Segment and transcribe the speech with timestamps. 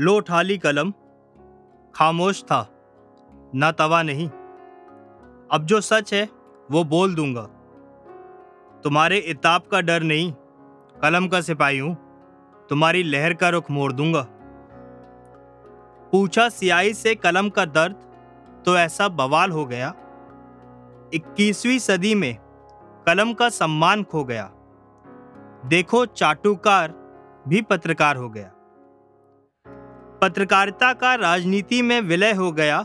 [0.00, 0.90] लो उठा ली कलम।
[1.94, 2.68] खामोश था।
[3.54, 4.28] ना तवा नहीं।
[5.52, 6.28] अब जो सच है,
[6.70, 7.42] वो बोल दूँगा।
[8.84, 10.32] तुम्हारे इताब का डर नहीं।
[11.02, 11.96] कलम का सिपाही हूँ।
[12.70, 14.26] तुम्हारी लहर का रुख मोड़ दूँगा।
[16.12, 17.96] पूछा सियाही से कलम का दर्द
[18.66, 19.94] तो ऐसा बवाल हो गया।
[21.14, 22.36] इक्कीसवीं सदी में
[23.06, 24.50] कलम का सम्मान खो गया।
[25.66, 26.94] देखो चाटुकार
[27.48, 28.52] भी पत्रकार हो गया।
[30.20, 32.84] पत्रकारिता का राजनीति में विलय हो गया,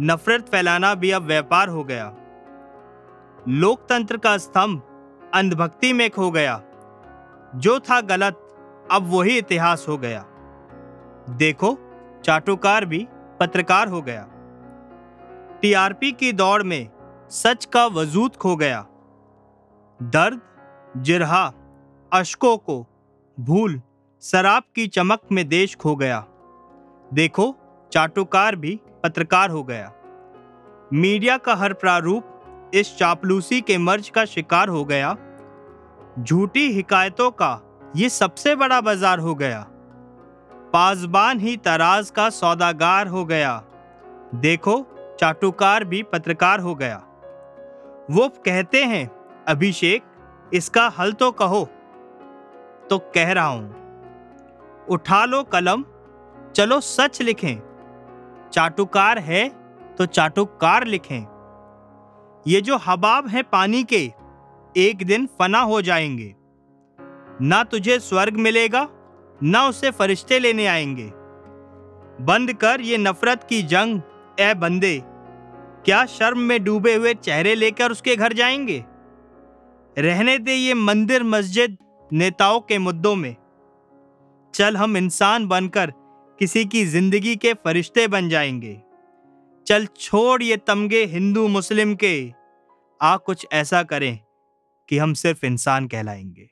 [0.00, 2.14] नफरत फैलाना भी अब व्यापार हो गया।
[3.48, 4.82] लोकतंत्र का स्तंभ
[5.34, 6.62] अंधभक्ति में खो गया।
[7.54, 8.48] जो था गलत,
[8.90, 10.24] अब वही इतिहास हो गया।
[11.30, 11.78] देखो,
[12.24, 13.06] चाटुकार भी
[13.40, 14.28] पत्रकार हो गया।
[15.62, 16.88] टीआरपी की दौड़ में
[17.30, 18.86] सच का वजूद खो गया।
[20.02, 20.40] दर्द,
[20.96, 21.52] जिरहा,
[22.12, 22.86] अशकों को
[23.40, 23.82] भूल,
[24.22, 26.26] शराब की चमक में देश खो गया।
[27.14, 27.54] देखो,
[27.92, 29.92] चाटुकार भी पत्रकार हो गया।
[30.92, 35.16] मीडिया का हर प्रारूप इस चापलूसी के मर्ज का शिकार हो गया।
[36.20, 37.60] झूठी हिकायतों का
[37.96, 39.66] ये सबसे बड़ा बाज़ार हो गया।
[40.72, 43.56] पासबान ही तराज का सौदागार हो गया।
[44.34, 44.80] देखो,
[45.20, 46.96] चाटुकार भी पत्रकार हो गया।
[48.10, 49.10] वो कहते हैं,
[49.48, 50.02] अभिषेक,
[50.52, 51.64] इसका हल तो कहो।
[52.90, 55.84] तो कह रहा हूँ, उठा लो कलम
[56.58, 57.56] चलो सच लिखें।
[58.52, 59.48] चाटुकार है
[59.98, 61.20] तो चाटुकार लिखें।
[62.46, 64.12] ये जो हबाब हैं पानी के,
[64.76, 66.34] एक दिन फना हो जाएँगे।
[67.40, 68.88] ना तुझे स्वर्ग मिलेगा,
[69.42, 71.12] ना उसे फरिश्ते लेने आएँगे।
[72.24, 74.00] बंद कर ये नफरत की जंग
[74.40, 75.02] ए बंदे।
[75.84, 78.84] क्या शर्म में डूबे हुए चेहरे लेकर उसके घर जाएँगे?
[79.98, 81.78] रहने दे ये मंदिर, मस्जिद,
[82.12, 83.36] नेताओं के मुद्दों में।
[84.54, 85.92] चल हम इंसान बनकर
[86.38, 88.76] किसी की ज़िंदगी के फरिश्ते बन जाएँगे।
[89.66, 92.32] चल छोड़ ये तमगे हिंदू मुस्लिम के।
[93.00, 94.18] आ कुछ ऐसा करें
[94.88, 96.48] कि हम सिर्फ़ इंसान कहलाएँगे।